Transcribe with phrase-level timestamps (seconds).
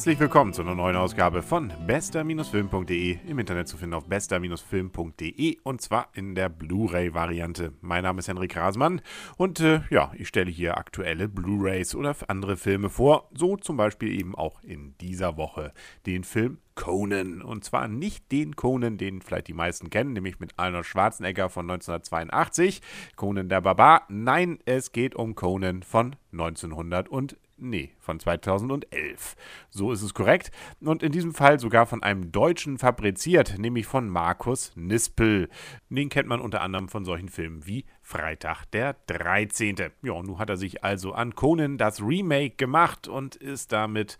[0.00, 5.82] Herzlich willkommen zu einer neuen Ausgabe von bester-film.de im Internet zu finden auf bester-film.de und
[5.82, 7.74] zwar in der Blu-ray-Variante.
[7.82, 9.02] Mein Name ist Henrik Rasmann
[9.36, 14.18] und äh, ja, ich stelle hier aktuelle Blu-rays oder andere Filme vor, so zum Beispiel
[14.18, 15.74] eben auch in dieser Woche
[16.06, 17.42] den Film Conan.
[17.42, 21.70] Und zwar nicht den Conan, den vielleicht die meisten kennen, nämlich mit Arnold Schwarzenegger von
[21.70, 22.80] 1982,
[23.16, 24.06] Conan der Barbar.
[24.08, 29.36] Nein, es geht um Conan von 1900 und Nee, von 2011.
[29.68, 30.50] So ist es korrekt.
[30.80, 35.50] Und in diesem Fall sogar von einem Deutschen fabriziert, nämlich von Markus Nispel.
[35.90, 39.76] Den kennt man unter anderem von solchen Filmen wie Freitag der 13.
[40.02, 44.18] Ja, nun hat er sich also an Conan das Remake gemacht und ist damit,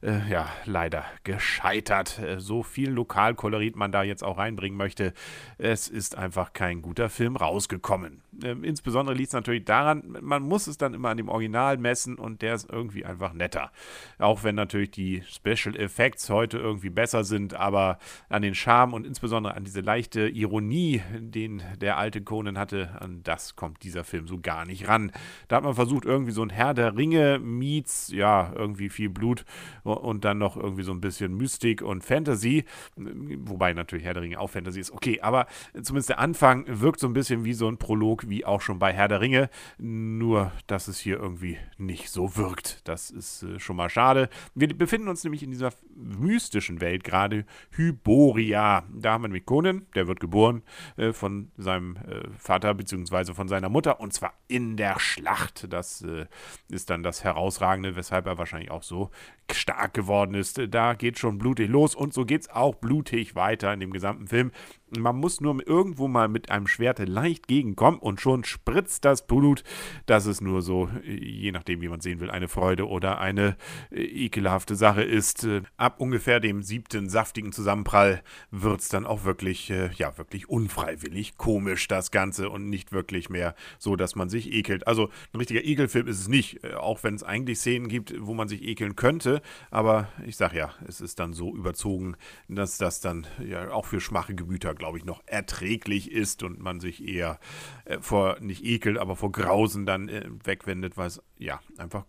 [0.00, 2.20] äh, ja, leider gescheitert.
[2.20, 5.12] Äh, so viel Lokalkolorit man da jetzt auch reinbringen möchte,
[5.58, 8.22] es ist einfach kein guter Film rausgekommen.
[8.44, 12.18] Äh, insbesondere liegt es natürlich daran, man muss es dann immer an dem Original messen
[12.18, 13.72] und der ist irgendwie einfach netter.
[14.18, 19.04] Auch wenn natürlich die Special Effects heute irgendwie besser sind, aber an den Charme und
[19.04, 24.28] insbesondere an diese leichte Ironie, den der alte Conan hatte, an das kommt dieser Film
[24.28, 25.10] so gar nicht ran.
[25.48, 29.46] Da hat man versucht, irgendwie so ein Herr der Ringe meets, ja, irgendwie viel Blut
[29.84, 32.64] und dann noch irgendwie so ein bisschen Mystik und Fantasy.
[32.96, 34.90] Wobei natürlich Herr der Ringe auch Fantasy ist.
[34.90, 38.60] Okay, aber zumindest der Anfang wirkt so ein bisschen wie so ein Prolog, wie auch
[38.60, 39.48] schon bei Herr der Ringe.
[39.78, 42.86] Nur, dass es hier irgendwie nicht so wirkt.
[42.86, 44.28] Das ist äh, schon mal schade.
[44.54, 48.84] Wir befinden uns nämlich in dieser mystischen Welt gerade, Hyboria.
[48.94, 50.62] Da haben wir nämlich Conan, der wird geboren
[50.98, 55.72] äh, von seinem äh, Vater bzw beziehungsweise von seiner Mutter, und zwar in der Schlacht.
[55.72, 56.26] Das äh,
[56.68, 59.10] ist dann das Herausragende, weshalb er wahrscheinlich auch so
[59.50, 60.60] stark geworden ist.
[60.68, 64.26] Da geht schon blutig los und so geht es auch blutig weiter in dem gesamten
[64.26, 64.50] Film.
[64.98, 69.64] Man muss nur irgendwo mal mit einem Schwert leicht gegenkommen und schon spritzt das Blut.
[70.06, 73.56] Das ist nur so, je nachdem, wie man sehen will, eine Freude oder eine
[73.90, 75.44] äh, ekelhafte Sache ist.
[75.44, 80.48] Äh, ab ungefähr dem siebten saftigen Zusammenprall wird es dann auch wirklich, äh, ja, wirklich
[80.48, 84.86] unfreiwillig komisch, das Ganze und nicht wirklich mehr so, dass man sich ekelt.
[84.86, 88.48] Also ein richtiger Ekelfilm ist es nicht, auch wenn es eigentlich Szenen gibt, wo man
[88.48, 89.40] sich ekeln könnte.
[89.70, 92.16] Aber ich sag ja, es ist dann so überzogen,
[92.48, 96.80] dass das dann ja auch für schwache Gemüter glaube ich, noch erträglich ist und man
[96.80, 97.38] sich eher
[97.84, 102.08] äh, vor, nicht ekelt, aber vor Grausen dann äh, wegwendet, weil es ja einfach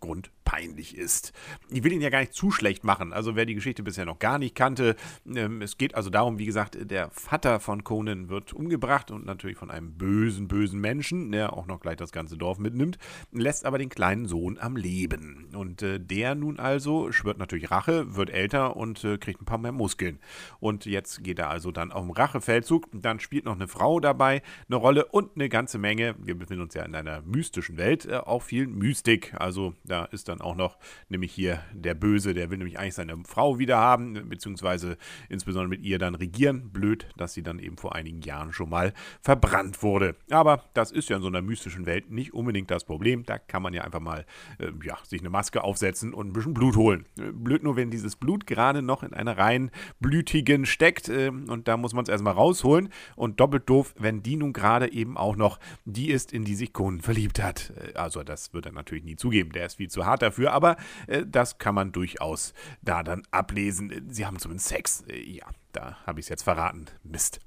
[0.53, 1.33] grundpeinlich ist.
[1.69, 3.13] Ich will ihn ja gar nicht zu schlecht machen.
[3.13, 6.45] Also wer die Geschichte bisher noch gar nicht kannte, ähm, es geht also darum, wie
[6.45, 11.53] gesagt, der Vater von Conan wird umgebracht und natürlich von einem bösen, bösen Menschen, der
[11.53, 12.97] auch noch gleich das ganze Dorf mitnimmt,
[13.31, 15.49] lässt aber den kleinen Sohn am Leben.
[15.55, 19.57] Und äh, der nun also schwört natürlich Rache, wird älter und äh, kriegt ein paar
[19.57, 20.19] mehr Muskeln.
[20.59, 22.87] Und jetzt geht er also dann auf dem Rachefeld Feldzug.
[22.93, 26.15] Dann spielt noch eine Frau dabei eine Rolle und eine ganze Menge.
[26.19, 29.33] Wir befinden uns ja in einer mystischen Welt, äh, auch viel Mystik.
[29.37, 30.77] Also da ist dann auch noch
[31.09, 34.97] nämlich hier der Böse, der will nämlich eigentlich seine Frau wieder haben, beziehungsweise
[35.29, 36.69] insbesondere mit ihr dann regieren.
[36.71, 40.15] Blöd, dass sie dann eben vor einigen Jahren schon mal verbrannt wurde.
[40.29, 43.25] Aber das ist ja in so einer mystischen Welt nicht unbedingt das Problem.
[43.25, 44.25] Da kann man ja einfach mal
[44.59, 47.05] äh, ja, sich eine Maske aufsetzen und ein bisschen Blut holen.
[47.19, 51.67] Äh, blöd nur, wenn dieses Blut gerade noch in einer rein blütigen steckt äh, und
[51.67, 52.89] da muss man es erstmal raus rausholen.
[53.15, 56.73] Und doppelt doof, wenn die nun gerade eben auch noch die ist, in die sich
[56.73, 57.73] Conan verliebt hat.
[57.77, 60.77] Äh, also das wird er natürlich nie zugeben, der ist viel zu hart dafür, aber
[61.07, 64.07] äh, das kann man durchaus da dann ablesen.
[64.09, 65.03] Sie haben zumindest Sex.
[65.07, 66.85] Äh, ja, da habe ich es jetzt verraten.
[67.03, 67.39] Mist.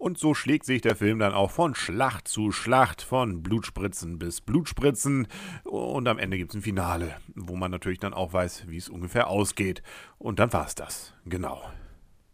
[0.00, 4.40] Und so schlägt sich der Film dann auch von Schlacht zu Schlacht, von Blutspritzen bis
[4.40, 5.28] Blutspritzen.
[5.64, 8.88] Und am Ende gibt es ein Finale, wo man natürlich dann auch weiß, wie es
[8.88, 9.82] ungefähr ausgeht.
[10.16, 11.12] Und dann war es das.
[11.26, 11.62] Genau.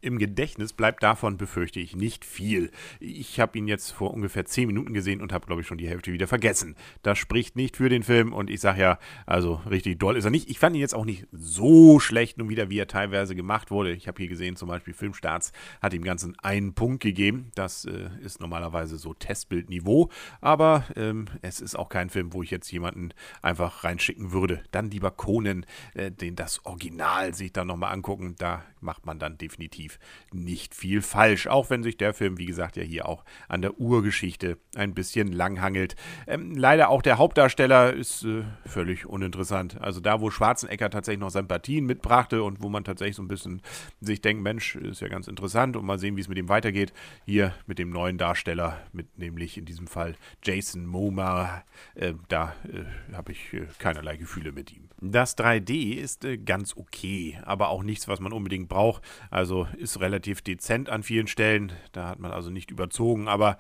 [0.03, 2.71] Im Gedächtnis bleibt davon, befürchte ich, nicht viel.
[3.01, 5.89] Ich habe ihn jetzt vor ungefähr 10 Minuten gesehen und habe, glaube ich, schon die
[5.89, 6.77] Hälfte wieder vergessen.
[7.03, 10.31] Das spricht nicht für den Film und ich sage ja, also richtig doll ist er
[10.31, 10.51] nicht.
[10.51, 13.93] Ich fand ihn jetzt auch nicht so schlecht, nun wieder, wie er teilweise gemacht wurde.
[13.93, 17.51] Ich habe hier gesehen, zum Beispiel Filmstarts hat ihm Ganzen einen Punkt gegeben.
[17.55, 20.11] Das äh, ist normalerweise so Testbildniveau,
[20.43, 23.11] aber ähm, es ist auch kein Film, wo ich jetzt jemanden
[23.41, 24.63] einfach reinschicken würde.
[24.73, 25.65] Dann lieber Conan,
[25.95, 28.35] äh, den das Original sich dann nochmal angucken.
[28.39, 29.86] Da macht man dann definitiv
[30.33, 33.79] nicht viel falsch, auch wenn sich der Film, wie gesagt, ja hier auch an der
[33.79, 35.97] Urgeschichte ein bisschen langhangelt.
[36.27, 39.81] Ähm, leider auch der Hauptdarsteller ist äh, völlig uninteressant.
[39.81, 43.63] Also da, wo Schwarzenegger tatsächlich noch Sympathien mitbrachte und wo man tatsächlich so ein bisschen
[44.01, 46.93] sich denkt, Mensch, ist ja ganz interessant und mal sehen, wie es mit ihm weitergeht.
[47.25, 53.15] Hier mit dem neuen Darsteller, mit nämlich in diesem Fall Jason Momoa, äh, da äh,
[53.15, 54.89] habe ich äh, keinerlei Gefühle mit ihm.
[55.01, 59.03] Das 3D ist äh, ganz okay, aber auch nichts, was man unbedingt braucht.
[59.31, 61.73] Also ist relativ dezent an vielen Stellen.
[61.93, 63.29] Da hat man also nicht überzogen.
[63.29, 63.59] Aber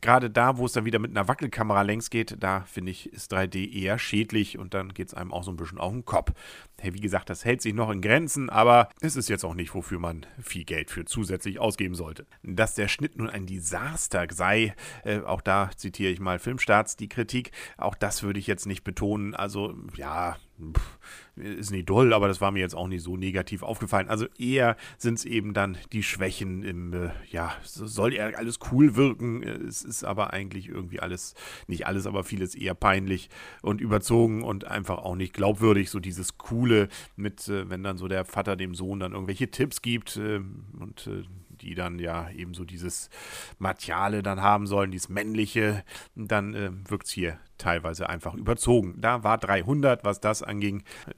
[0.00, 3.32] gerade da, wo es dann wieder mit einer Wackelkamera längs geht, da finde ich, ist
[3.32, 6.32] 3D eher schädlich und dann geht es einem auch so ein bisschen auf den Kopf.
[6.80, 9.74] Hey, wie gesagt, das hält sich noch in Grenzen, aber es ist jetzt auch nicht,
[9.74, 12.26] wofür man viel Geld für zusätzlich ausgeben sollte.
[12.42, 14.74] Dass der Schnitt nun ein Desaster sei,
[15.04, 18.82] äh, auch da zitiere ich mal Filmstarts die Kritik, auch das würde ich jetzt nicht
[18.82, 19.34] betonen.
[19.34, 20.36] Also ja,
[21.36, 24.08] ist nicht doll, aber das war mir jetzt auch nicht so negativ aufgefallen.
[24.08, 28.96] Also eher sind es eben dann die Schwächen im, äh, ja, soll ja alles cool
[28.96, 29.42] wirken.
[29.42, 31.34] Es ist aber eigentlich irgendwie alles,
[31.66, 33.30] nicht alles, aber vieles eher peinlich
[33.62, 35.90] und überzogen und einfach auch nicht glaubwürdig.
[35.90, 39.80] So dieses Coole mit, äh, wenn dann so der Vater dem Sohn dann irgendwelche Tipps
[39.80, 40.40] gibt äh,
[40.78, 41.22] und äh,
[41.62, 43.10] die dann ja eben so dieses
[43.58, 48.94] Materiale dann haben sollen, dieses männliche, dann äh, wirkt es hier teilweise einfach überzogen.
[49.00, 51.12] Da war 300, was das anging, äh,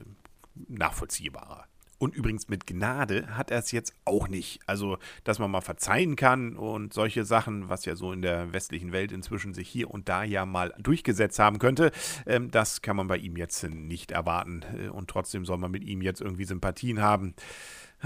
[0.67, 1.65] nachvollziehbarer.
[1.97, 4.59] Und übrigens mit Gnade hat er es jetzt auch nicht.
[4.65, 8.91] Also, dass man mal verzeihen kann und solche Sachen, was ja so in der westlichen
[8.91, 11.91] Welt inzwischen sich hier und da ja mal durchgesetzt haben könnte,
[12.25, 14.63] ähm, das kann man bei ihm jetzt nicht erwarten.
[14.77, 17.33] Äh, und trotzdem soll man mit ihm jetzt irgendwie Sympathien haben.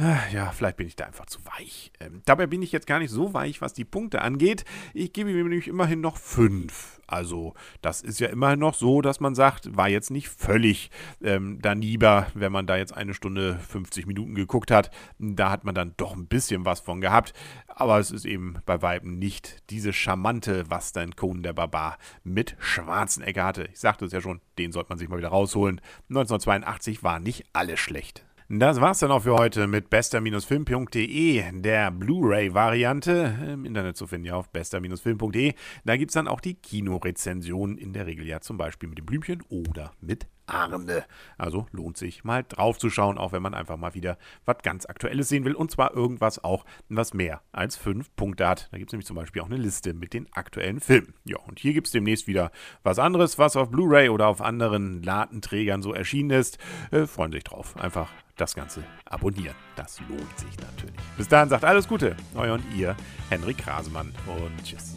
[0.02, 1.92] Ah, ja, vielleicht bin ich da einfach zu weich.
[2.00, 4.64] Ähm, dabei bin ich jetzt gar nicht so weich, was die Punkte angeht.
[4.94, 7.02] Ich gebe ihm nämlich immerhin noch fünf.
[7.06, 10.90] Also, das ist ja immerhin noch so, dass man sagt, war jetzt nicht völlig
[11.22, 14.90] ähm, danieber, wenn man da jetzt eine Stunde 50 Minuten geguckt hat.
[15.18, 17.34] Da hat man dann doch ein bisschen was von gehabt.
[17.68, 22.56] Aber es ist eben bei Weiben nicht diese charmante, was dann Conan der Barbar mit
[22.60, 23.66] Schwarzenegger hatte.
[23.74, 25.82] Ich sagte es ja schon, den sollte man sich mal wieder rausholen.
[26.08, 28.24] 1982 war nicht alles schlecht.
[28.52, 33.38] Das war's dann auch für heute mit bester-film.de, der Blu-ray-Variante.
[33.54, 35.54] Im Internet zu finden ja auf bester-film.de.
[35.86, 39.44] Da gibt's dann auch die Kinorezensionen, in der Regel ja zum Beispiel mit dem Blümchen
[39.50, 41.06] oder mit Arne.
[41.38, 44.86] Also lohnt sich mal drauf zu schauen, auch wenn man einfach mal wieder was ganz
[44.86, 45.56] Aktuelles sehen will.
[45.56, 48.70] Und zwar irgendwas auch, was mehr als fünf Punkte hat.
[48.72, 51.14] Da gibt es nämlich zum Beispiel auch eine Liste mit den aktuellen Filmen.
[51.24, 52.52] Ja, und hier gibt es demnächst wieder
[52.84, 56.58] was anderes, was auf Blu-ray oder auf anderen Ladenträgern so erschienen ist.
[56.92, 57.78] Äh, freuen sich drauf.
[57.78, 59.56] Einfach das Ganze abonnieren.
[59.76, 60.96] Das lohnt sich natürlich.
[61.18, 62.16] Bis dahin sagt alles Gute.
[62.36, 62.96] Euer und ihr,
[63.30, 64.96] Henrik Rasemann und tschüss.